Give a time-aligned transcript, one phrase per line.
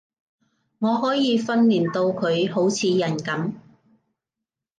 [0.79, 3.53] 我可以訓練到佢好似人噉